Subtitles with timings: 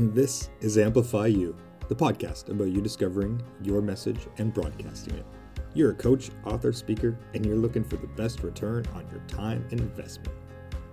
[0.00, 1.56] This is Amplify You,
[1.88, 5.26] the podcast about you discovering your message and broadcasting it.
[5.74, 9.66] You're a coach, author, speaker, and you're looking for the best return on your time
[9.72, 10.38] and investment.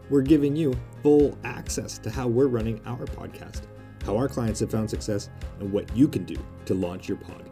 [0.09, 0.73] We're giving you
[1.03, 3.67] full access to how we're running our podcast,
[4.03, 5.29] how our clients have found success,
[5.59, 7.43] and what you can do to launch your pod.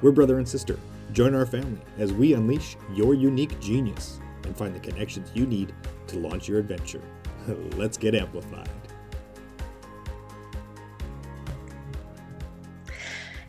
[0.00, 0.78] We're brother and sister.
[1.12, 5.74] Join our family as we unleash your unique genius and find the connections you need
[6.06, 7.02] to launch your adventure.
[7.76, 8.70] Let's get amplified.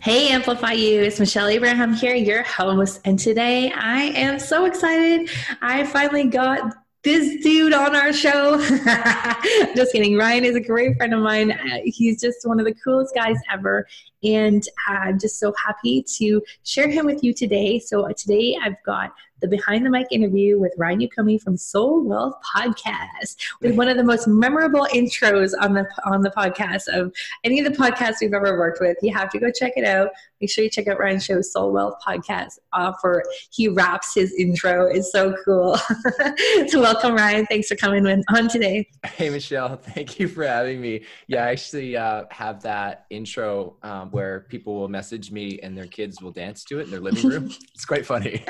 [0.05, 1.01] Hey, Amplify You.
[1.01, 3.01] It's Michelle Abraham here, your host.
[3.05, 5.31] And today I am so excited.
[5.63, 8.59] I finally got this dude on our show.
[9.75, 10.15] just kidding.
[10.15, 11.53] Ryan is a great friend of mine.
[11.53, 13.87] Uh, he's just one of the coolest guys ever.
[14.23, 17.79] And I'm just so happy to share him with you today.
[17.79, 19.11] So, uh, today I've got
[19.45, 23.97] the behind the mic interview with Ryan Yokome from Soul Wealth Podcast with one of
[23.97, 27.13] the most memorable intros on the on the podcast of
[27.43, 28.97] any of the podcasts we've ever worked with.
[29.01, 30.09] You have to go check it out.
[30.41, 32.59] Make sure you check out Ryan's show, Soul Wealth Podcast.
[32.73, 34.85] Uh, for he wraps his intro.
[34.85, 35.77] It's so cool.
[36.67, 37.45] so welcome, Ryan.
[37.45, 38.87] Thanks for coming on today.
[39.05, 39.77] Hey, Michelle.
[39.77, 41.05] Thank you for having me.
[41.27, 45.87] Yeah, I actually uh, have that intro um, where people will message me and their
[45.87, 47.45] kids will dance to it in their living room.
[47.73, 48.43] it's quite funny.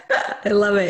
[0.46, 0.85] I love it.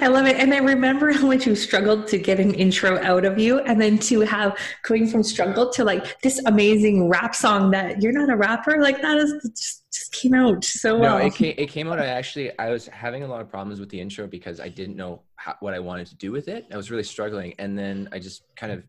[0.00, 0.36] I love it.
[0.36, 3.80] And I remember how much you struggled to get an intro out of you and
[3.80, 8.30] then to have going from struggle to like this amazing rap song that you're not
[8.30, 8.80] a rapper.
[8.80, 11.18] Like that is just, just came out so well.
[11.18, 11.98] No, it came, it came out.
[11.98, 14.96] I actually, I was having a lot of problems with the intro because I didn't
[14.96, 16.66] know how, what I wanted to do with it.
[16.72, 17.54] I was really struggling.
[17.58, 18.82] And then I just kind of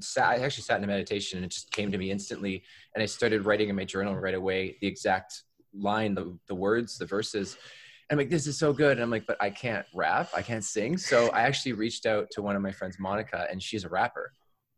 [0.00, 2.62] sat, I actually sat in a meditation and it just came to me instantly.
[2.94, 5.42] And I started writing in my journal right away, the exact
[5.74, 7.56] line, the, the words, the verses.
[8.10, 8.92] I'm like, this is so good.
[8.92, 10.96] And I'm like, but I can't rap, I can't sing.
[10.96, 14.32] So I actually reached out to one of my friends, Monica, and she's a rapper.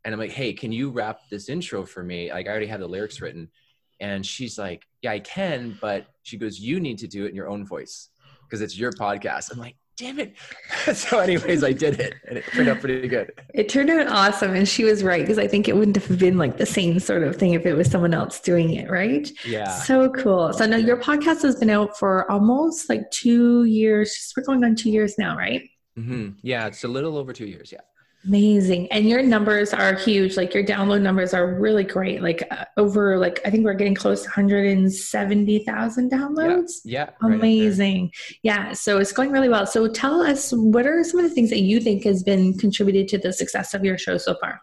[0.05, 2.33] And I'm like, hey, can you rap this intro for me?
[2.33, 3.49] Like, I already have the lyrics written.
[4.01, 7.37] And she's like, yeah, I can, but she goes, you need to do it in
[7.37, 8.09] your own voice
[8.43, 9.53] because it's your podcast.
[9.53, 10.35] I'm like, damn it.
[10.97, 13.33] so, anyways, I did it and it turned out pretty good.
[13.53, 14.55] It turned out awesome.
[14.55, 17.23] And she was right because I think it wouldn't have been like the same sort
[17.23, 19.31] of thing if it was someone else doing it, right?
[19.45, 19.69] Yeah.
[19.69, 20.53] So cool.
[20.55, 24.33] So now your podcast has been out for almost like two years.
[24.37, 25.69] We're going on two years now, right?
[25.99, 26.31] Mm-hmm.
[26.43, 27.71] Yeah, it's a little over two years.
[27.71, 27.81] Yeah.
[28.27, 28.93] Amazing.
[28.93, 30.37] And your numbers are huge.
[30.37, 32.23] Like your download numbers are really great.
[32.23, 36.73] Like uh, over like I think we're getting close to 170,000 downloads.
[36.85, 37.11] Yeah.
[37.23, 38.03] yeah Amazing.
[38.03, 39.67] Right yeah, so it's going really well.
[39.67, 43.09] So tell us what are some of the things that you think has been contributed
[43.09, 44.61] to the success of your show so far?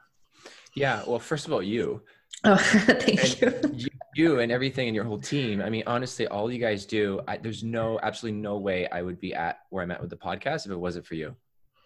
[0.75, 2.03] Yeah, well, first of all, you.
[2.43, 3.53] Oh, thank you.
[3.73, 3.87] you.
[4.15, 4.39] you.
[4.39, 5.61] and everything and your whole team.
[5.61, 9.19] I mean, honestly, all you guys do, I, there's no, absolutely no way I would
[9.19, 11.35] be at where I'm at with the podcast if it wasn't for you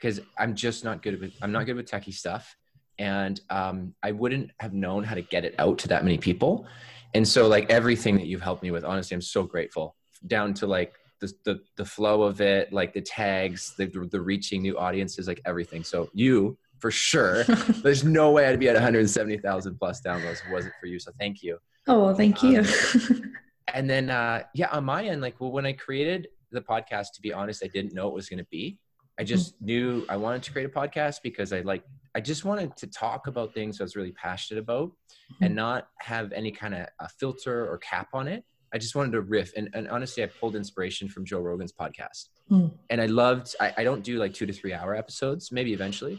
[0.02, 2.56] because I'm just not good with I'm not good with techie stuff,
[2.98, 6.66] and um, I wouldn't have known how to get it out to that many people.
[7.14, 9.96] And so, like everything that you've helped me with, honestly, I'm so grateful.
[10.28, 14.62] Down to like the the, the flow of it, like the tags, the the reaching
[14.62, 15.84] new audiences, like everything.
[15.84, 17.44] So you for sure.
[17.84, 20.98] There's no way I'd be at 170,000 plus downloads if it wasn't for you.
[20.98, 21.60] So thank you.
[21.88, 22.62] Oh, well, thank you.
[22.62, 23.34] Um,
[23.74, 27.22] and then, uh, yeah, on my end, like, well, when I created the podcast, to
[27.22, 28.80] be honest, I didn't know it was going to be.
[29.22, 29.66] I just mm-hmm.
[29.66, 31.84] knew I wanted to create a podcast because I like
[32.16, 35.44] I just wanted to talk about things I was really passionate about mm-hmm.
[35.44, 38.44] and not have any kind of a filter or cap on it.
[38.74, 42.30] I just wanted to riff and, and honestly I pulled inspiration from Joe Rogan's podcast.
[42.50, 42.72] Mm.
[42.90, 46.18] And I loved I, I, don't do like two to three hour episodes, maybe eventually.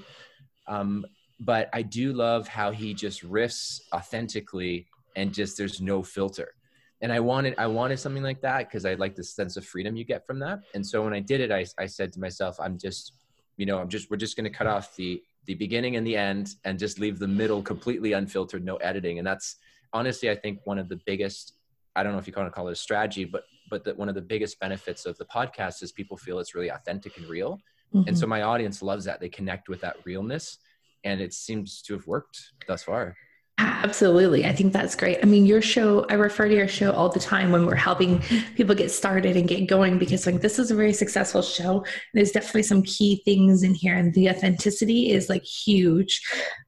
[0.68, 1.04] Um,
[1.40, 4.86] but I do love how he just riffs authentically
[5.16, 6.54] and just there's no filter
[7.02, 9.96] and I wanted I wanted something like that because I like the sense of freedom
[9.96, 10.60] you get from that.
[10.74, 13.12] And so when I did it, I I said to myself, I'm just,
[13.56, 16.16] you know, I'm just we're just going to cut off the the beginning and the
[16.16, 19.18] end and just leave the middle completely unfiltered, no editing.
[19.18, 19.56] And that's
[19.92, 21.54] honestly, I think one of the biggest.
[21.94, 24.08] I don't know if you want to call it a strategy, but but that one
[24.08, 27.60] of the biggest benefits of the podcast is people feel it's really authentic and real.
[27.92, 28.08] Mm-hmm.
[28.08, 29.20] And so my audience loves that.
[29.20, 30.58] They connect with that realness,
[31.04, 33.16] and it seems to have worked thus far.
[33.62, 34.44] Absolutely.
[34.44, 35.18] I think that's great.
[35.22, 38.20] I mean, your show, I refer to your show all the time when we're helping
[38.56, 41.84] people get started and get going because like this is a very successful show.
[42.12, 46.22] There's definitely some key things in here and the authenticity is like huge.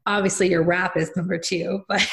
[0.06, 2.06] Obviously your rap is number two, but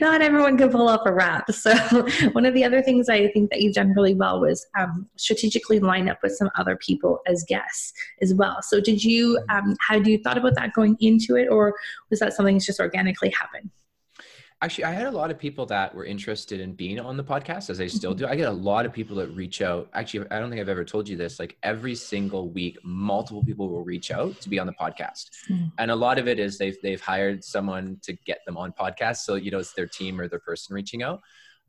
[0.00, 1.50] not everyone can pull off a rap.
[1.50, 1.74] So
[2.32, 5.80] one of the other things I think that you've done really well was um, strategically
[5.80, 7.92] line up with some other people as guests
[8.22, 8.62] as well.
[8.62, 11.74] So did you, um, had you thought about that going into it or
[12.08, 13.70] was that something that's just organically happen?
[14.62, 17.70] Actually i had a lot of people that were interested in being on the podcast
[17.70, 18.26] as i still do.
[18.26, 19.88] I get a lot of people that reach out.
[19.94, 23.68] Actually i don't think i've ever told you this like every single week multiple people
[23.68, 25.30] will reach out to be on the podcast.
[25.48, 25.72] Mm.
[25.78, 29.18] and a lot of it is they've they've hired someone to get them on podcast
[29.18, 31.20] so you know it's their team or their person reaching out.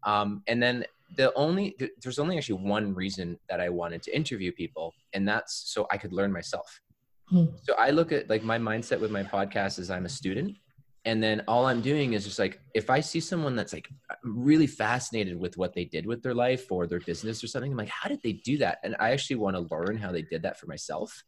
[0.03, 0.83] Um, and then
[1.15, 5.71] the only there's only actually one reason that i wanted to interview people and that's
[5.73, 6.79] so i could learn myself.
[7.31, 7.53] Mm.
[7.63, 10.55] so i look at like my mindset with my podcast is i'm a student
[11.05, 13.89] and then all i'm doing is just like if i see someone that's like
[14.23, 17.77] really fascinated with what they did with their life or their business or something i'm
[17.77, 18.79] like how did they do that?
[18.83, 21.23] And i actually want to learn how they did that for myself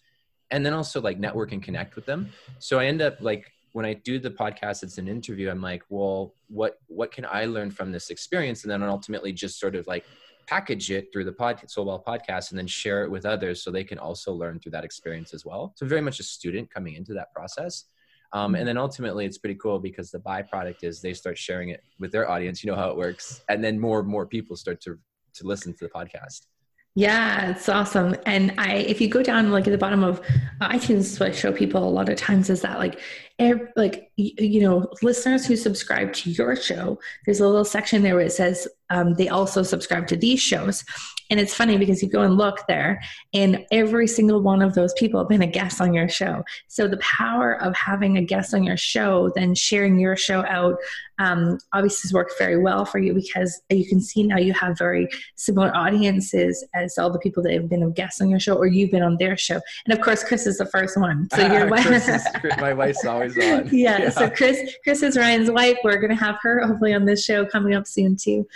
[0.51, 2.29] and then also like network and connect with them.
[2.59, 5.83] So i end up like when i do the podcast it's an interview i'm like
[5.89, 8.63] well what what can i learn from this experience?
[8.63, 10.05] And then ultimately just sort of like
[10.45, 13.83] package it through the pod well podcast and then share it with others so they
[13.83, 15.73] can also learn through that experience as well.
[15.75, 17.85] So very much a student coming into that process
[18.33, 18.67] um, and mm-hmm.
[18.67, 22.29] then ultimately, it's pretty cool because the byproduct is they start sharing it with their
[22.29, 22.63] audience.
[22.63, 24.97] You know how it works, and then more and more people start to
[25.35, 26.47] to listen to the podcast.
[26.95, 28.15] Yeah, it's awesome.
[28.27, 30.19] And I, if you go down like at the bottom of
[30.61, 32.99] uh, iTunes, what I show people a lot of times is that like,
[33.39, 38.15] every, like you know, listeners who subscribe to your show, there's a little section there
[38.15, 40.83] where it says um, they also subscribe to these shows.
[41.29, 43.01] And it's funny because you go and look there,
[43.33, 46.43] and every single one of those people have been a guest on your show.
[46.67, 50.75] So the power of having a guest on your show, then sharing your show out,
[51.17, 54.77] um, obviously has worked very well for you because you can see now you have
[54.77, 58.55] very similar audiences as all the people that have been a guest on your show,
[58.55, 59.59] or you've been on their show.
[59.85, 61.29] And of course, Chris is the first one.
[61.33, 62.27] So your wife, is,
[62.59, 63.69] my wife's always on.
[63.71, 64.09] Yeah, yeah.
[64.09, 65.77] So Chris, Chris is Ryan's wife.
[65.83, 68.47] We're going to have her hopefully on this show coming up soon too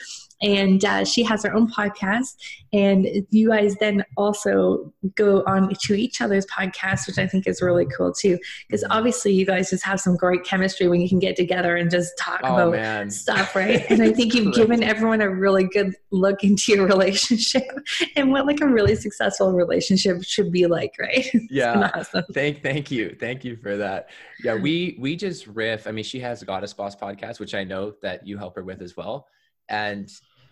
[0.41, 2.35] and uh, she has her own podcast.
[2.73, 7.61] And you guys then also go on to each other's podcasts which i think is
[7.61, 8.37] really cool too.
[8.67, 11.89] Because obviously you guys just have some great chemistry when you can get together and
[11.89, 13.09] just talk oh, about man.
[13.09, 13.85] stuff right?
[13.89, 17.67] And i think you've given everyone a really good look into your relationship
[18.15, 21.29] and what like a really successful relationship should be like right?
[21.49, 21.91] Yeah.
[21.95, 22.25] awesome.
[22.33, 23.15] thank thank you.
[23.19, 24.09] Thank you for that.
[24.43, 25.87] Yeah we we just riff.
[25.87, 28.81] I mean she has goddess boss podcast which i know that you help her with
[28.81, 29.27] as well
[29.69, 30.09] and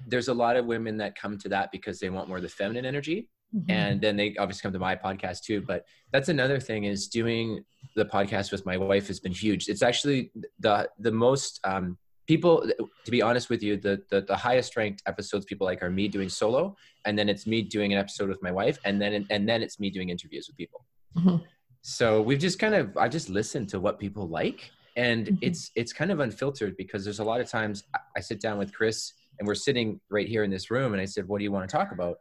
[0.08, 2.50] there's a lot of women that come to that because they want more of the
[2.50, 3.30] feminine energy.
[3.56, 3.72] Mm-hmm.
[3.72, 5.62] and then they obviously come to my podcast too.
[5.62, 7.64] But that's another thing is doing
[7.96, 9.70] the podcast with my wife has been huge.
[9.70, 11.98] It's actually the the most um,
[12.28, 12.70] people
[13.06, 16.10] to be honest with you the, the, the highest ranked episodes people like are me
[16.10, 16.76] doing solo.
[17.06, 18.78] And then it's me doing an episode with my wife.
[18.84, 20.84] And then and then it's me doing interviews with people.
[21.16, 21.38] Mm-hmm.
[21.82, 25.36] so we've just kind of i just listen to what people like and mm-hmm.
[25.42, 27.84] it's it's kind of unfiltered because there's a lot of times
[28.16, 31.06] i sit down with chris and we're sitting right here in this room and i
[31.06, 32.18] said what do you want to talk about?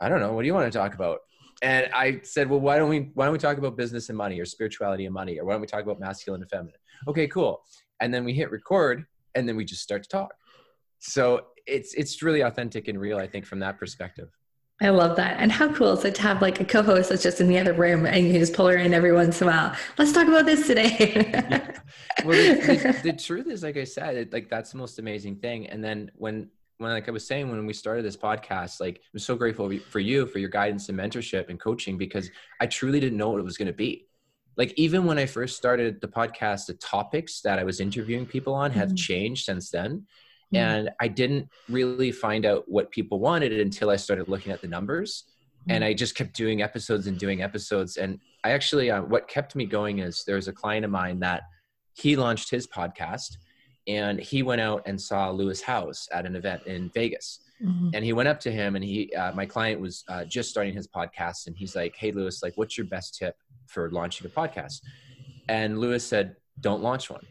[0.00, 0.32] I don't know.
[0.32, 1.20] What do you want to talk about?
[1.62, 4.40] And i said well why don't we why don't we talk about business and money
[4.40, 6.74] or spirituality and money or why don't we talk about masculine and feminine?
[7.06, 7.62] Okay cool.
[8.00, 9.04] And then we hit record
[9.34, 10.34] and then we just start to talk.
[10.98, 14.28] So it's it's really authentic and real i think from that perspective
[14.84, 15.36] I love that.
[15.38, 17.72] And how cool is it to have like a co-host that's just in the other
[17.72, 19.76] room and you just pull her in every once in a while.
[19.96, 21.12] Let's talk about this today.
[21.32, 21.80] yeah.
[22.22, 25.36] Well, the, the, the, truth is, like I said, it, like that's the most amazing
[25.36, 25.68] thing.
[25.68, 29.20] And then when, when, like I was saying, when we started this podcast, like I'm
[29.20, 32.30] so grateful for you, for your guidance and mentorship and coaching, because
[32.60, 34.06] I truly didn't know what it was going to be.
[34.58, 38.54] Like even when I first started the podcast, the topics that I was interviewing people
[38.54, 38.96] on have mm-hmm.
[38.96, 40.06] changed since then
[40.54, 44.60] mm And I didn't really find out what people wanted until I started looking at
[44.60, 45.24] the numbers.
[45.68, 47.96] mm And I just kept doing episodes and doing episodes.
[47.96, 51.20] And I actually, uh, what kept me going is there was a client of mine
[51.20, 51.42] that
[51.94, 53.36] he launched his podcast
[53.86, 57.40] and he went out and saw Lewis Howes at an event in Vegas.
[57.62, 57.90] Mm-hmm.
[57.94, 60.74] And he went up to him and he, uh, my client was uh, just starting
[60.74, 64.30] his podcast and he's like, Hey, Lewis, like, what's your best tip for launching a
[64.30, 64.80] podcast?
[65.48, 67.26] And Lewis said, Don't launch one.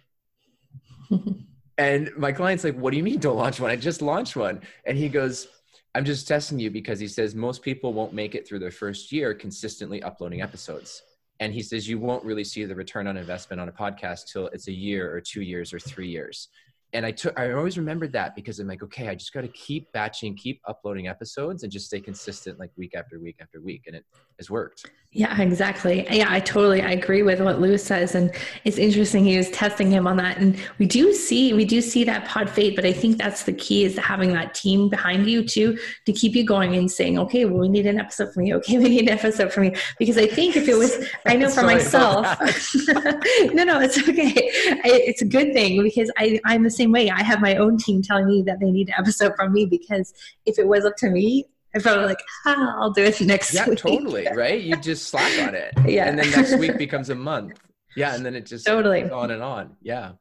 [1.78, 3.72] And my client's like, What do you mean don't launch one?
[3.72, 4.62] I just launched one.
[4.86, 5.48] And he goes,
[5.96, 9.12] I'm just testing you because he says most people won't make it through their first
[9.12, 11.04] year consistently uploading episodes.
[11.40, 14.48] And he says you won't really see the return on investment on a podcast till
[14.48, 16.50] it's a year or two years or three years
[16.94, 19.48] and I took I always remembered that because I'm like, okay, I just got to
[19.50, 23.84] keep batching, keep uploading episodes, and just stay consistent like week after week after week,
[23.88, 24.06] and it
[24.38, 24.86] has worked.
[25.16, 26.08] Yeah, exactly.
[26.10, 28.34] Yeah, I totally I agree with what Lewis says, and
[28.64, 29.24] it's interesting.
[29.24, 32.50] He was testing him on that, and we do see we do see that pod
[32.50, 36.14] fade, but I think that's the key is having that team behind you too to
[36.14, 38.56] keep you going and saying, okay, well, we need an episode from you.
[38.56, 41.50] Okay, we need an episode from you because I think if it was, I know
[41.50, 42.26] for myself,
[43.54, 44.34] no, no, it's okay.
[44.36, 47.10] It's a good thing because I I'm the same same way.
[47.10, 50.14] I have my own team telling me that they need an episode from me because
[50.46, 53.68] if it was up to me, I probably like, ah, I'll do it next yeah,
[53.68, 53.84] week.
[53.84, 54.28] Yeah, totally.
[54.36, 54.62] Right.
[54.62, 55.74] You just slack on it.
[55.86, 56.08] yeah.
[56.08, 57.60] And then next week becomes a month.
[57.96, 59.02] Yeah and then it just totally.
[59.02, 59.76] goes on and on.
[59.82, 60.14] Yeah.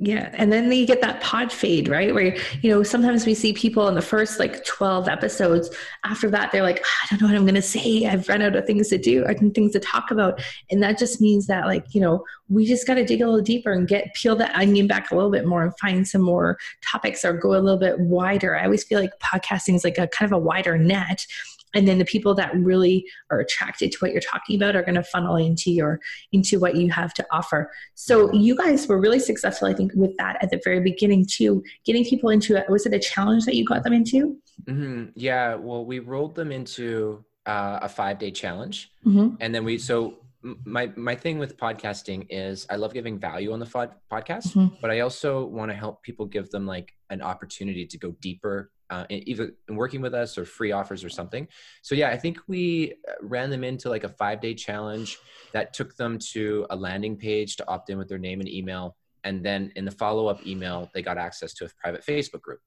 [0.00, 2.14] Yeah and then you get that pod fade right?
[2.14, 5.70] Where you know sometimes we see people in the first like 12 episodes
[6.04, 8.06] after that they're like ah, i don't know what i'm going to say.
[8.06, 10.42] I've run out of things to do and things to talk about.
[10.70, 13.40] And that just means that like you know we just got to dig a little
[13.40, 16.58] deeper and get peel that onion back a little bit more and find some more
[16.82, 18.56] topics or go a little bit wider.
[18.56, 21.26] I always feel like podcasting is like a kind of a wider net
[21.74, 24.94] and then the people that really are attracted to what you're talking about are going
[24.94, 26.00] to funnel into your
[26.32, 30.16] into what you have to offer so you guys were really successful i think with
[30.18, 33.54] that at the very beginning too getting people into it was it a challenge that
[33.54, 35.06] you got them into mm-hmm.
[35.14, 39.34] yeah well we rolled them into uh, a five day challenge mm-hmm.
[39.40, 40.18] and then we so
[40.64, 44.74] my my thing with podcasting is I love giving value on the pod, podcast, mm-hmm.
[44.80, 48.70] but I also want to help people give them like an opportunity to go deeper
[48.92, 51.48] uh, either in working with us or free offers or something.
[51.80, 55.18] So yeah, I think we uh, ran them into like a five day challenge
[55.54, 58.96] that took them to a landing page to opt in with their name and email.
[59.24, 62.60] And then in the follow up email, they got access to a private Facebook group.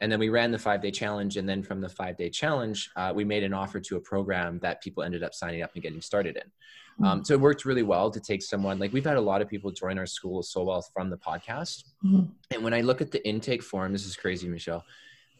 [0.00, 1.36] And then we ran the five day challenge.
[1.36, 4.60] And then from the five day challenge, uh, we made an offer to a program
[4.60, 6.50] that people ended up signing up and getting started in.
[6.98, 7.04] Hmm.
[7.04, 9.48] Um, so it worked really well to take someone like we've had a lot of
[9.48, 11.84] people join our school of soul wealth from the podcast.
[12.04, 12.24] Mm-hmm.
[12.52, 14.84] And when I look at the intake form, this is crazy, Michelle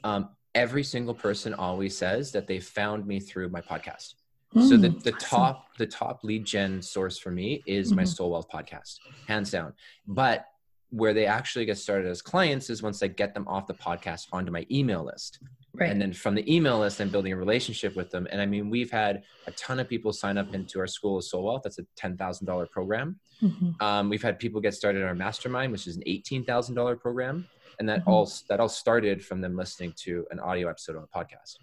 [0.05, 4.15] um, every single person always says that they found me through my podcast.
[4.55, 7.97] Mm, so the, the top the top lead gen source for me is mm-hmm.
[7.97, 9.73] my Soul Wealth podcast, hands down.
[10.07, 10.47] But
[10.91, 14.27] where they actually get started as clients is once I get them off the podcast
[14.31, 15.39] onto my email list.
[15.75, 15.91] Right.
[15.91, 18.29] And then from the email list, I'm building a relationship with them.
[18.31, 21.25] And I mean, we've had a ton of people sign up into our School of
[21.25, 21.63] Soul Wealth.
[21.65, 23.19] That's a $10,000 program.
[23.43, 23.83] Mm-hmm.
[23.83, 27.49] Um, we've had people get started in our mastermind, which is an $18,000 program
[27.79, 28.11] and that mm-hmm.
[28.11, 31.59] all that all started from them listening to an audio episode on a podcast.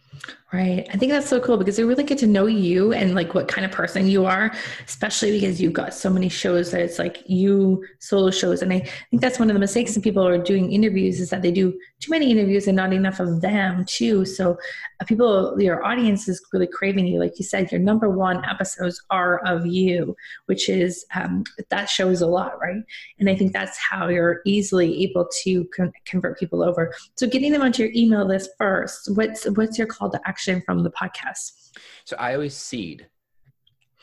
[0.51, 0.87] Right.
[0.91, 3.47] I think that's so cool because they really get to know you and like what
[3.47, 4.51] kind of person you are
[4.87, 8.61] especially because you've got so many shows that it's like you solo shows.
[8.61, 11.41] And i think that's one of the mistakes that people are doing interviews is that
[11.41, 14.57] they do too many interviews and not enough of them too so
[14.99, 19.01] uh, people your audience is really craving you like you said your number one episodes
[19.09, 20.15] are of you
[20.45, 22.83] which is um, that shows a lot right
[23.19, 26.93] and i think that's how you're easily able to con- convert people over.
[27.15, 30.83] So getting them onto your email list first, what's what's your call to action from
[30.83, 31.71] the podcast?
[32.05, 33.07] So I always seed.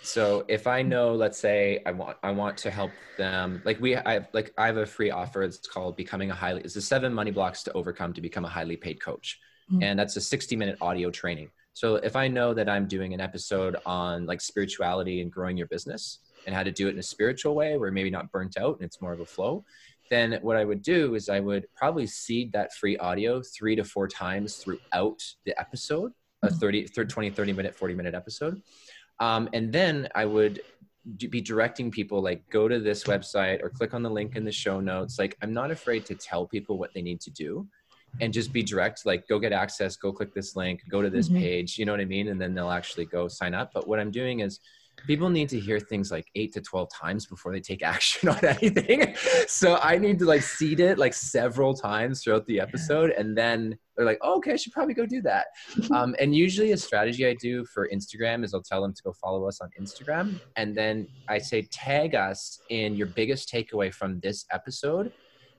[0.06, 3.96] So if I know, let's say I want I want to help them, like we
[3.96, 5.42] I like I have a free offer.
[5.42, 6.60] It's called becoming a highly.
[6.60, 9.82] It's the seven money blocks to overcome to become a highly paid coach, mm-hmm.
[9.82, 11.50] and that's a sixty minute audio training.
[11.72, 15.66] So if I know that I'm doing an episode on like spirituality and growing your
[15.66, 18.76] business and how to do it in a spiritual way where maybe not burnt out
[18.76, 19.64] and it's more of a flow,
[20.08, 23.84] then what I would do is I would probably seed that free audio three to
[23.84, 26.56] four times throughout the episode, a mm-hmm.
[26.56, 28.62] 30, 20, 30 minute, 40 minute episode.
[29.20, 30.60] Um, and then I would
[31.16, 34.52] be directing people like go to this website or click on the link in the
[34.52, 35.18] show notes.
[35.18, 37.66] Like I'm not afraid to tell people what they need to do
[38.20, 41.28] and just be direct, like go get access, go click this link, go to this
[41.28, 41.38] mm-hmm.
[41.38, 42.28] page, you know what I mean?
[42.28, 43.70] And then they'll actually go sign up.
[43.72, 44.58] But what I'm doing is
[45.06, 48.44] people need to hear things like eight to 12 times before they take action on
[48.44, 49.14] anything.
[49.46, 53.10] so I need to like seed it like several times throughout the episode.
[53.10, 55.46] And then they're like, oh, okay, I should probably go do that.
[55.96, 59.12] Um, and usually a strategy I do for Instagram is I'll tell them to go
[59.12, 60.40] follow us on Instagram.
[60.56, 65.12] And then I say, tag us in your biggest takeaway from this episode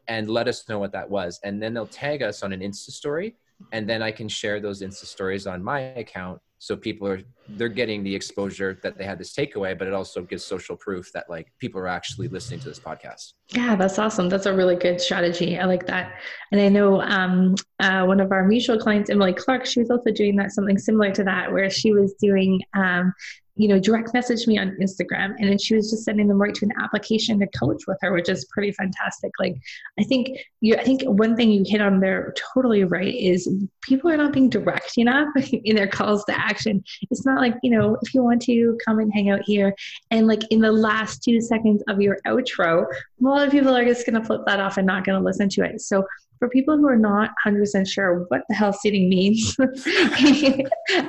[0.08, 1.40] and let us know what that was.
[1.44, 3.36] And then they'll tag us on an Insta story.
[3.72, 7.70] And then I can share those Insta stories on my account so people are they're
[7.70, 11.30] getting the exposure that they had this takeaway but it also gives social proof that
[11.30, 13.34] like people are actually listening to this podcast.
[13.50, 14.28] Yeah that's awesome.
[14.30, 15.58] That's a really good strategy.
[15.58, 16.14] I like that.
[16.52, 20.12] And i know um, uh, one of our mutual clients emily clark she was also
[20.12, 23.14] doing that something similar to that where she was doing um,
[23.58, 26.54] you know, direct messaged me on Instagram and then she was just sending them right
[26.54, 29.32] to an application to coach with her, which is pretty fantastic.
[29.40, 29.56] Like
[30.00, 34.12] I think you I think one thing you hit on there totally right is people
[34.12, 36.84] are not being direct enough in their calls to action.
[37.10, 39.74] It's not like, you know, if you want to come and hang out here
[40.12, 43.86] and like in the last two seconds of your outro, a lot of people are
[43.86, 45.82] just gonna flip that off and not gonna listen to it.
[45.82, 46.06] So
[46.40, 50.64] for people who are not 100% sure what the hell seeding means, I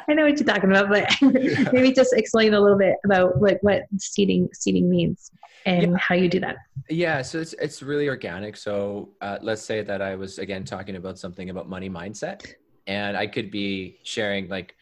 [0.09, 1.71] know what you're talking about, but yeah.
[1.73, 5.31] maybe just explain a little bit about like what seeding seeding means
[5.67, 5.99] and yeah.
[5.99, 6.57] how you do that.
[6.89, 8.57] Yeah, so it's it's really organic.
[8.57, 12.47] So uh, let's say that I was again talking about something about money mindset,
[12.87, 14.75] and I could be sharing like,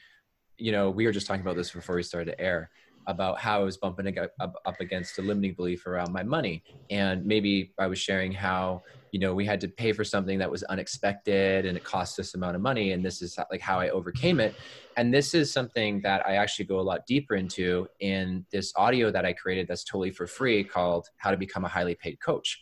[0.59, 2.71] you know, we were just talking about this before we started to air
[3.07, 6.65] about how I was bumping up, against a limiting belief around my money.
[6.91, 8.83] And maybe I was sharing how,
[9.13, 12.35] you know, we had to pay for something that was unexpected and it cost this
[12.35, 12.93] amount of money.
[12.93, 14.57] And this is like how I overcame it.
[14.97, 19.11] And this is something that I actually go a lot deeper into in this audio
[19.11, 22.61] that I created that's totally for free called How to Become a Highly Paid Coach.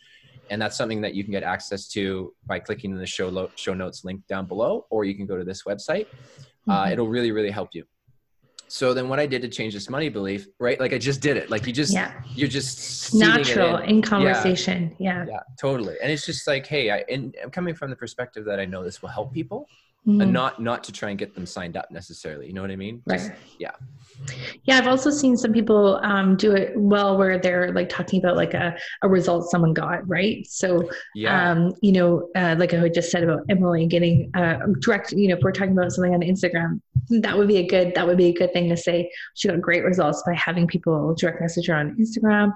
[0.50, 3.74] And that's something that you can get access to by clicking in the show, show
[3.74, 6.06] notes link down below, or you can go to this website.
[6.68, 6.92] Uh, Mhm.
[6.92, 7.84] it'll really, really help you
[8.68, 11.36] so then what i did to change this money belief right like i just did
[11.36, 11.50] it.
[11.50, 12.12] Like you just yeah.
[12.34, 13.90] you're just natural in.
[13.90, 14.94] in conversation.
[14.98, 15.96] Yeah, yeah totally.
[16.02, 18.82] And it's just like hey I, and i'm coming from the perspective that i know
[18.82, 19.68] this will help people
[20.06, 20.22] Mhm.
[20.22, 22.76] and not not to try and get them signed up necessarily you know what i
[22.76, 23.38] mean Just- Right.
[23.58, 23.70] yeah
[24.64, 28.36] Yeah, I've also seen some people um, do it well where they're like talking about
[28.36, 30.46] like a, a result someone got, right?
[30.46, 35.12] So, yeah um, you know, uh, like I just said about Emily getting uh, direct,
[35.12, 36.80] you know, if we're talking about something on Instagram,
[37.24, 39.10] that would be a good, that would be a good thing to say.
[39.34, 42.52] She got great results by having people direct message her on Instagram.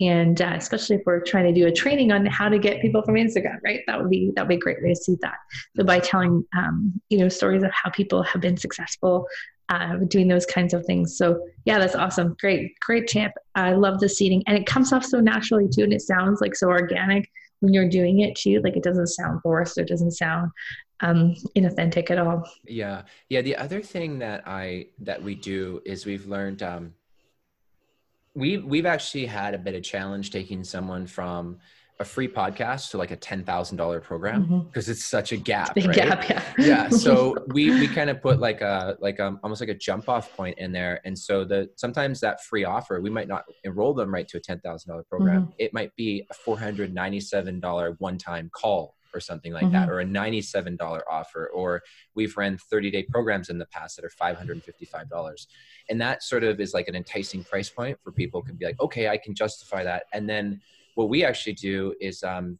[0.00, 3.02] And uh, especially if we're trying to do a training on how to get people
[3.02, 3.80] from Instagram, right?
[3.86, 5.36] That would be, that would be a great way to see that.
[5.76, 9.26] So by telling, um, you know, stories of how people have been successful
[9.68, 11.16] uh, doing those kinds of things.
[11.16, 12.36] So yeah, that's awesome.
[12.40, 13.34] Great, great champ.
[13.54, 16.56] I love the seeding, and it comes off so naturally too, and it sounds like
[16.56, 17.30] so organic
[17.60, 18.60] when you're doing it too.
[18.64, 19.78] Like it doesn't sound forced.
[19.78, 20.50] It doesn't sound
[21.02, 22.44] um, inauthentic at all.
[22.66, 26.92] yeah yeah the other thing that i that we do is we've learned um
[28.34, 31.58] we we've actually had a bit of challenge taking someone from
[31.98, 34.66] a free podcast to like a $10000 program Mhm.
[34.68, 35.94] because it's such a gap Big right?
[35.94, 36.42] gap, yeah.
[36.58, 40.08] yeah so we we kind of put like a like um almost like a jump
[40.08, 43.92] off point in there and so the sometimes that free offer we might not enroll
[43.92, 49.20] them right to a $10000 program it might be a $497 one time call or
[49.20, 51.82] something like that or a $97 offer or
[52.14, 55.46] we've ran 30 day programs in the past that are $555
[55.88, 58.80] and that sort of is like an enticing price point for people can be like
[58.80, 60.04] okay i can justify that.
[60.12, 60.60] And then
[60.94, 62.58] what we actually do is um,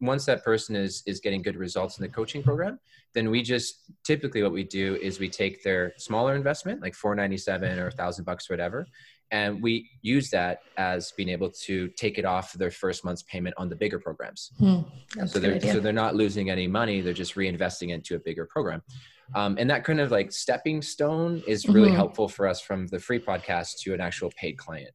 [0.00, 2.78] once that person is is getting good results in the coaching program
[3.12, 7.78] then we just typically what we do is we take their smaller investment like 497
[7.80, 8.86] or 1000 bucks or whatever
[9.34, 9.72] and we
[10.02, 13.76] use that as being able to take it off their first month's payment on the
[13.76, 14.80] bigger programs Hmm,
[15.26, 18.80] so they're so they're not losing any money they're just reinvesting into a bigger program
[19.34, 21.96] um, and that kind of like stepping stone is really Mhm.
[22.02, 24.94] helpful for us from the free podcast to an actual paid client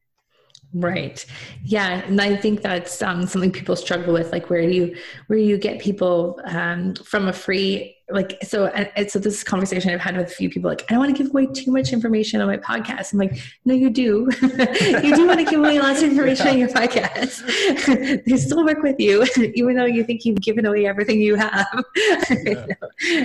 [0.72, 1.18] Right.
[1.64, 4.30] Yeah, and I think that's um, something people struggle with.
[4.30, 4.86] Like, where do you
[5.26, 8.38] where do you get people um, from a free like?
[8.42, 10.70] So, and, so this conversation I've had with a few people.
[10.70, 13.12] Like, I don't want to give away too much information on my podcast.
[13.12, 14.28] I'm like, no, you do.
[14.42, 18.24] you do want to give away lots of information on your podcast.
[18.26, 21.66] they still work with you, even though you think you've given away everything you have.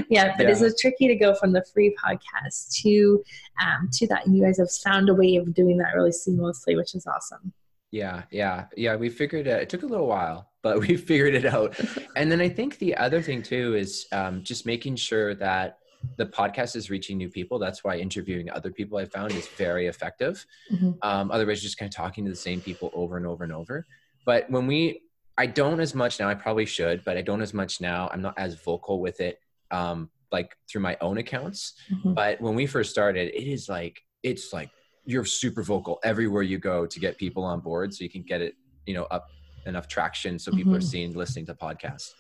[0.09, 0.67] yeah, but it's Yeah.
[0.67, 3.23] so tricky to go from the free podcast to
[3.61, 4.25] um, to that.
[4.25, 7.53] And you guys have found a way of doing that really seamlessly, which is awesome.
[7.91, 8.95] Yeah, yeah, yeah.
[8.95, 9.61] We figured it.
[9.61, 11.79] It took a little while, but we figured it out.
[12.15, 15.79] And then I think the other thing too is um, just making sure that
[16.17, 17.59] the podcast is reaching new people.
[17.59, 20.45] That's why interviewing other people I found is very effective.
[20.71, 20.97] Mhm.
[21.01, 23.85] Um, otherwise, just kind of talking to the same people over and over and over.
[24.25, 25.01] But when we,
[25.37, 26.29] I don't as much now.
[26.29, 28.09] I probably should, but I don't as much now.
[28.13, 29.39] I'm not as vocal with it,
[29.71, 31.73] um, like through my own accounts.
[31.91, 32.15] Mhm.
[32.15, 34.69] But when we first started, it is like it's like
[35.05, 38.41] you're super vocal everywhere you go to get people on board, so you can get
[38.41, 39.29] it, you know, up
[39.65, 40.83] enough traction so people are Mhm.
[40.83, 42.11] seeing, listening to podcasts.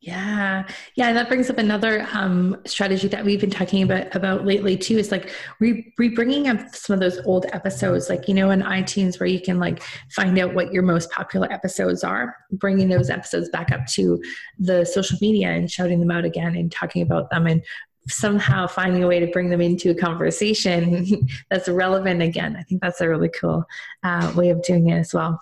[0.00, 4.44] Yeah, yeah, and that brings up another um, strategy that we've been talking about about
[4.44, 4.98] lately too.
[4.98, 8.60] Is like re, re bringing up some of those old episodes, like you know, in
[8.60, 13.08] iTunes where you can like find out what your most popular episodes are, bringing those
[13.08, 14.20] episodes back up to
[14.58, 17.62] the social media and shouting them out again and talking about them and
[18.08, 21.06] somehow finding a way to bring them into a conversation
[21.50, 22.56] that's relevant again.
[22.56, 23.64] I think that's a really cool
[24.02, 25.40] uh, way of doing it as well.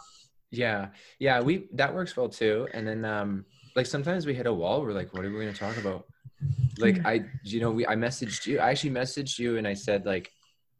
[0.50, 2.68] Yeah, yeah, we that works well too.
[2.74, 3.44] And then um,
[3.74, 4.82] like sometimes we hit a wall.
[4.82, 6.06] We're like, what are we going to talk about?
[6.78, 8.58] Like I, you know, we I messaged you.
[8.58, 10.30] I actually messaged you and I said like.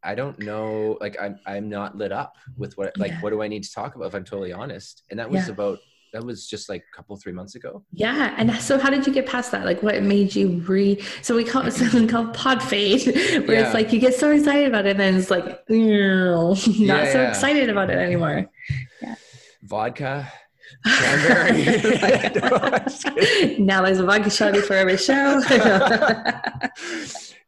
[0.05, 3.21] I don't know, like I'm I'm not lit up with what like Yeah.
[3.21, 5.05] what do I need to talk about if I'm totally honest.
[5.11, 5.53] And that was Yeah.
[5.53, 5.79] about
[6.13, 7.83] that was just like a couple three months ago.
[7.93, 9.65] Yeah, and so how did you get past that?
[9.65, 11.03] Like, what made you re?
[11.23, 13.05] So we call it something called pod fade,
[13.47, 13.65] where Yeah.
[13.67, 17.29] it's like you get so excited about it, and then it's like not so yeah.
[17.29, 18.47] excited about it anymore.
[19.63, 20.31] Vodka,
[20.85, 21.65] cranberry.
[23.59, 25.41] No, now there's a vodka shotty for every show.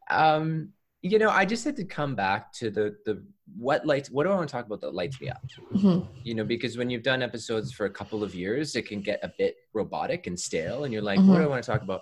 [0.09, 0.69] um,
[1.01, 3.23] you know, I just had to come back to the the
[3.57, 5.41] what lights what do i want to talk about that lights me up
[5.73, 6.07] Mhm.
[6.23, 9.19] you know because when you've done episodes for a couple of years it can get
[9.23, 12.01] a bit robotic and stale and you're like what do i want to talk about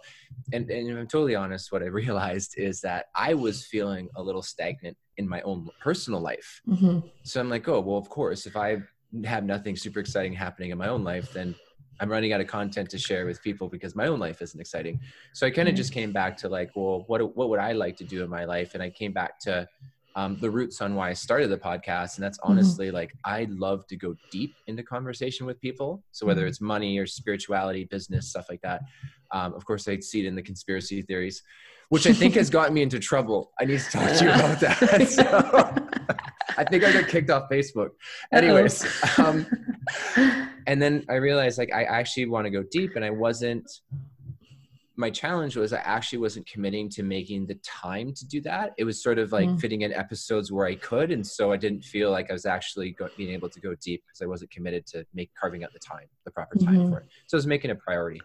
[0.54, 4.24] and, and if i'm totally honest what i realized is that i was feeling a
[4.24, 7.04] little stagnant in my own personal life Mhm.
[7.24, 8.78] so i'm like oh well of course if i
[9.26, 11.54] have nothing super exciting happening in my own life then
[12.00, 15.00] i'm running out of content to share with people because my own life isn't exciting
[15.34, 15.78] so i kind of Mhm.
[15.78, 18.46] just came back to like well what what would i like to do in my
[18.46, 19.68] life and i came back to
[20.16, 22.16] um, the roots on why I started the podcast.
[22.18, 26.04] And that's honestly like, I love to go deep into conversation with people.
[26.12, 26.50] So whether Mhm.
[26.50, 28.82] it's money or spirituality, business, stuff like that.
[29.32, 31.42] Um, of course, I see it in the conspiracy theories,
[31.90, 33.52] which I think has gotten me into trouble.
[33.60, 35.08] I need to talk to you about that.
[35.10, 35.24] So,
[36.56, 37.90] I think I got kicked off Facebook.
[38.32, 38.86] Anyways,
[39.18, 39.48] um,
[40.68, 43.68] and then I realized like I actually want to go deep and I wasn't
[44.96, 48.74] my challenge was I actually wasn't committing to making the time to do that.
[48.78, 49.60] It was sort of like Mm.
[49.60, 52.92] fitting in episodes where I could, and so I didn't feel like I was actually
[52.92, 55.80] go- being able to go deep because I wasn't committed to make carving out the
[55.80, 56.90] time, the proper time Mhm.
[56.92, 57.08] for it.
[57.26, 58.22] So I was making a priority.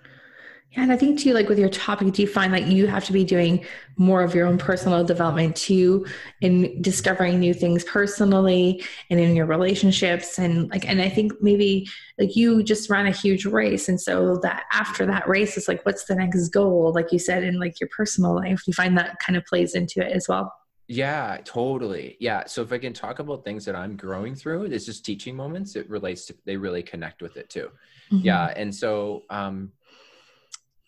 [0.72, 3.04] Yeah, and I think too, like with your topic, do you find like you have
[3.07, 3.64] to be doing
[3.96, 6.04] more of your own personal development too,
[6.42, 11.88] in discovering new things personally and in your relationships, and like, and I think maybe
[12.18, 15.87] like you just ran a huge race, and so that after that race is like,
[15.87, 16.92] what's the next goal?
[16.94, 20.04] Like you said, in like your personal life, you find that kind of plays into
[20.04, 20.52] it as well.
[20.87, 22.16] Yeah, totally.
[22.20, 22.44] Yeah.
[22.46, 25.76] So if I can talk about things that I'm growing through, it's just teaching moments.
[25.76, 27.70] It relates to they really connect with it too.
[28.11, 28.24] Mm-hmm.
[28.24, 29.70] yeah and so um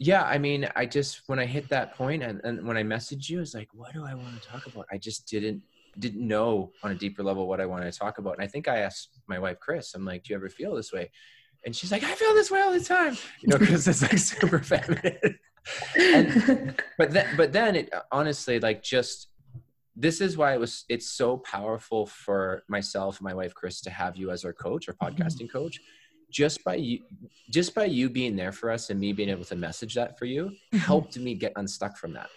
[0.03, 3.29] yeah i mean i just when i hit that point and, and when i messaged
[3.29, 4.87] you it's like what do i want to talk about?
[4.91, 5.63] I just didn't
[5.99, 8.67] didn't know on a deeper level what i wanted to talk about and i think
[8.67, 11.11] i asked my wife chris i'm like do you ever feel this way?
[11.67, 13.15] And she's like i feel this way all the time.
[13.43, 15.39] You know because it's like super feminine.
[16.03, 19.29] And but then but then it honestly like just
[19.95, 23.91] this is why it was it's so powerful for myself and my wife chris to
[23.91, 25.19] have you as our coach our Mhm.
[25.19, 25.79] podcasting coach
[26.31, 27.01] just by you
[27.51, 30.25] just by you being there for us and me being able to message that for
[30.27, 30.79] you Mhm.
[30.79, 32.31] helped me get unstuck from that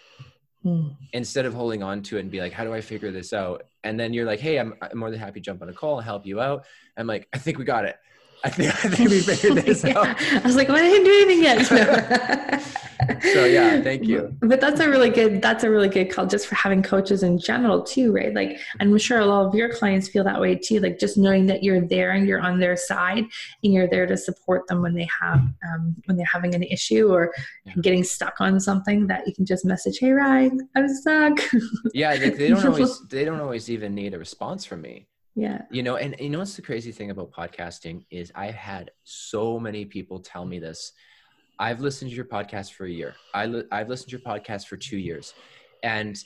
[0.64, 0.96] Mm.
[1.12, 3.64] instead of holding on to it and be like how do i figure this out
[3.84, 5.98] and then you're like hey i'm, I'm more than happy to jump on a call
[5.98, 6.64] and help you out
[6.96, 7.96] i'm like i think we got it
[8.44, 9.98] i think i think we figured this Yeah.
[9.98, 12.62] out I was like, well, I didn't do anything yet.
[13.34, 14.34] So, yeah, thank you.
[14.40, 15.42] But that's a really good.
[15.42, 18.32] That's a really good call, just for having coaches in general too, right?
[18.32, 20.80] Like, I'm sure a lot of your clients feel that way too.
[20.80, 23.24] Like, just knowing that you're there and you're on their side,
[23.62, 27.12] and you're there to support them when they have um, when they're having an issue
[27.12, 27.32] or
[27.66, 27.72] Yeah.
[27.82, 29.06] getting stuck on something.
[29.08, 31.38] That you can just message, "Hey, Ryan, I'm stuck."
[31.92, 35.62] yeah like they don't always they don't always even need a response from me yeah.
[35.70, 39.58] you know and you know what's the crazy thing about podcasting is i've had so
[39.58, 40.92] many people tell me this
[41.58, 44.66] i've listened to your podcast for a year I li- i've listened to your podcast
[44.66, 45.34] for two years
[45.82, 46.16] and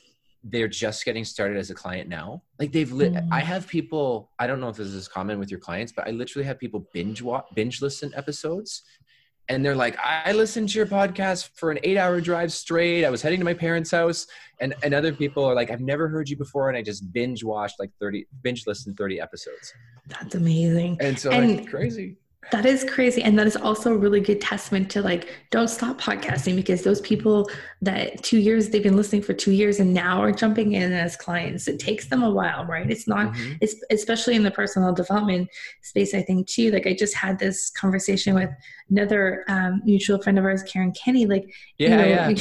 [0.44, 3.28] they're just getting started as a client now like they've li- Mm.
[3.32, 6.10] i have people i don't know if this is common with your clients but i
[6.10, 8.82] literally have people binge watch binge listen episodes
[9.48, 13.04] and they're like i listened to your podcast for an eight hour drive straight.
[13.04, 14.26] I was heading to my parents house.
[14.60, 17.44] And and other people are like i've never heard you before and i just binge
[17.44, 19.72] watched like 30 binge listened 30 episodes.
[20.08, 20.96] That's amazing.
[21.00, 22.16] and so And- like crazy
[22.50, 23.22] That is crazy.
[23.22, 27.00] And that is also a really good testament to like, don't stop podcasting because those
[27.02, 27.50] people
[27.82, 31.14] that two years, they've been listening for two years and now are jumping in as
[31.14, 31.68] clients.
[31.68, 32.90] It takes them a while, right?
[32.90, 33.58] It's not, Mhm.
[33.60, 35.50] it's especially in the personal development
[35.82, 36.70] space, I think too.
[36.70, 38.50] Like I just had this conversation with
[38.88, 42.40] another um, mutual friend of ours, Karen Kenny, like, yeah you know,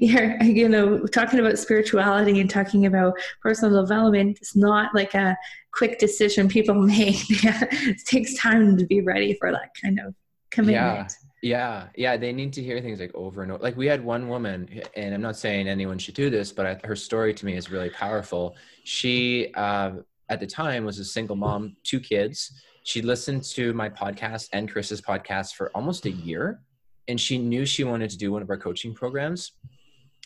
[0.00, 4.38] yeah you know, talking about spirituality and talking about personal development.
[4.40, 5.36] It's not like a
[5.72, 7.16] quick decision people make.
[7.28, 10.14] it takes time to be ready for that kind of
[10.50, 11.12] commitment.
[11.12, 13.62] Yeah, yeah, yeah, they need to hear things like over and over.
[13.62, 16.80] Like we had one woman, and I'm not saying anyone should do this, but I,
[16.84, 18.56] her story to me is really powerful.
[18.84, 19.92] She, uh,
[20.28, 22.60] at the time, was a single mom, two kids.
[22.84, 26.60] She listened to my podcast and Chris's podcast for almost a year,
[27.08, 29.52] and she knew she wanted to do one of our coaching programs.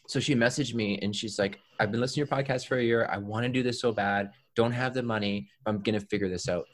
[0.09, 2.83] So she messaged me, and she's like, "I've been listening to your podcast for a
[2.83, 3.09] year.
[3.11, 4.33] I want to do this so bad.
[4.55, 5.49] Don't have the money.
[5.67, 6.67] I'm gonna figure this out."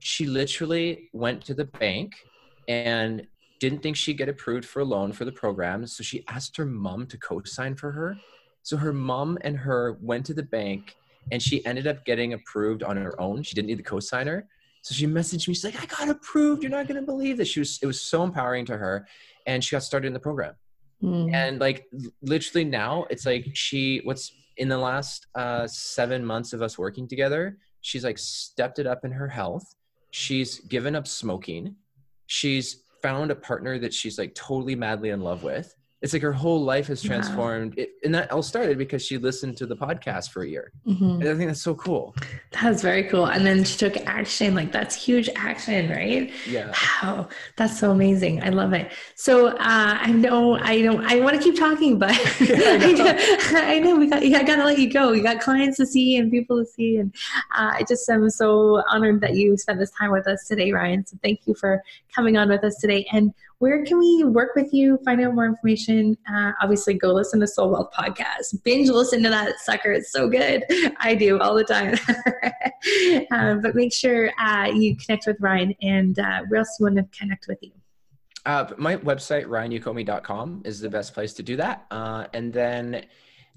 [0.00, 2.12] She literally went to the bank
[2.68, 3.26] and
[3.60, 5.86] didn't think she'd get approved for a loan for the program.
[5.86, 8.16] So she asked her mom to co sign for her.
[8.62, 10.96] So her mom and her went to the bank
[11.32, 13.42] and she ended up getting approved on her own.
[13.42, 14.48] She didn't need the co signer.
[14.82, 15.54] So she messaged me.
[15.54, 16.62] She's like, I got approved.
[16.62, 17.48] You're not going to believe this.
[17.48, 19.06] She was, it was so empowering to her.
[19.46, 20.54] And she got started in the program.
[21.02, 21.32] Mm.
[21.32, 21.86] And like
[22.20, 27.08] literally now, it's like she, what's in the last uh, seven months of us working
[27.08, 29.74] together, she's like stepped it up in her health.
[30.10, 31.76] She's given up smoking.
[32.26, 35.74] She's found a partner that she's like totally madly in love with.
[36.04, 37.78] It's like her whole life has transformed.
[37.78, 40.70] It, and that all started because she listened to the podcast for a year.
[40.86, 41.20] Mhm.
[41.20, 42.14] And I think that's so cool.
[42.50, 43.24] That's very cool.
[43.24, 44.54] And then she took action.
[44.54, 46.30] Like that's huge action, right?
[46.46, 46.74] Yeah.
[47.02, 48.42] Wow, that's so amazing.
[48.42, 48.92] I love it.
[49.14, 53.04] So uh, I know I don't I want to keep talking, but I I, know.
[53.04, 55.12] know, I know we got I gotta let you go.
[55.12, 57.14] You got clients to see and people to see, and
[57.56, 61.06] uh, I just am so honored that you spent this time with us today, Ryan.
[61.06, 61.82] So thank you for
[62.14, 63.06] coming on with us today.
[63.10, 64.98] And where can we work with you?
[65.04, 66.16] Find out more information.
[66.28, 68.62] Uh, obviously, go listen to Soul Wealth podcast.
[68.62, 69.92] Binge listen to that sucker.
[69.92, 70.64] It's so good.
[70.98, 71.94] I do all the time.
[73.30, 75.74] um, but make sure uh, you connect with Ryan.
[75.82, 77.70] And uh, where else you want to connect with you?
[78.46, 81.86] Uh, my website, ryanyokome.com, is the best place to do that.
[81.90, 83.06] Uh, and then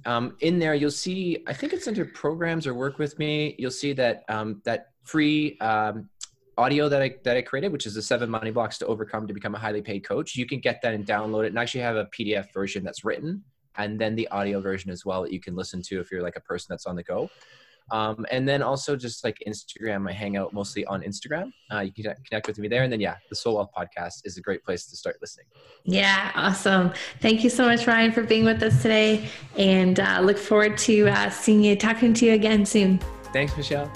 [0.06, 3.56] um, in there, you'll see, I think it's under programs or work with me.
[3.58, 6.10] You'll see that um, that free um,
[6.58, 9.34] audio that I, that I created, which is the seven money blocks to overcome to
[9.34, 10.36] become a highly paid coach.
[10.36, 13.44] You can get that and download it and actually have a PDF version that's written
[13.78, 16.36] and then the audio version as well that you can listen to if you're like
[16.36, 17.30] a person that's on the go.
[17.90, 21.52] Um, and then also just like Instagram, I hang out mostly on Instagram.
[21.72, 22.84] Uh, you can connect with me there.
[22.84, 25.46] And then, yeah, the Soul Wealth podcast is a great place to start listening.
[25.86, 26.92] Yeah, awesome.
[27.22, 29.30] Thank you so much, Ryan, for being with us today.
[29.56, 33.00] And uh, look forward to uh, seeing you, talking to you again soon.
[33.32, 33.90] Thanks, Michelle.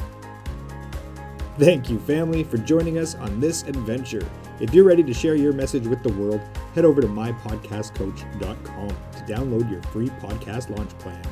[1.61, 4.27] Thank you, family, for joining us on this adventure.
[4.59, 6.41] If you're ready to share your message with the world,
[6.73, 11.23] head over to mypodcastcoach.com to download your free podcast launch plan.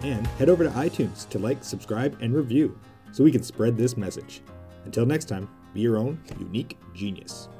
[0.00, 2.80] And head over to iTunes to like, subscribe, and review
[3.12, 4.40] so we can spread this message.
[4.86, 7.50] Until next time, be your own unique genius.